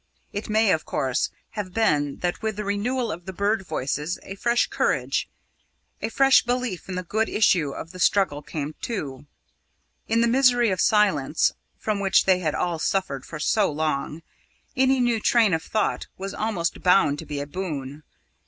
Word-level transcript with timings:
It 0.33 0.49
may, 0.49 0.71
of 0.71 0.83
course, 0.83 1.29
have 1.51 1.75
been 1.75 2.17
that 2.21 2.41
with 2.41 2.55
the 2.55 2.63
renewal 2.63 3.11
of 3.11 3.27
the 3.27 3.31
bird 3.33 3.63
voices 3.67 4.17
a 4.23 4.33
fresh 4.33 4.65
courage, 4.65 5.29
a 6.01 6.09
fresh 6.09 6.41
belief 6.41 6.89
in 6.89 6.95
the 6.95 7.03
good 7.03 7.29
issue 7.29 7.69
of 7.69 7.91
the 7.91 7.99
struggle 7.99 8.41
came 8.41 8.73
too. 8.81 9.27
In 10.07 10.21
the 10.21 10.27
misery 10.27 10.71
of 10.71 10.81
silence, 10.81 11.51
from 11.77 11.99
which 11.99 12.25
they 12.25 12.39
had 12.39 12.55
all 12.55 12.79
suffered 12.79 13.27
for 13.27 13.37
so 13.39 13.71
long, 13.71 14.23
any 14.75 14.99
new 14.99 15.19
train 15.19 15.53
of 15.53 15.61
thought 15.61 16.07
was 16.17 16.33
almost 16.33 16.81
bound 16.81 17.19
to 17.19 17.25
be 17.27 17.39
a 17.39 17.45
boon. 17.45 18.01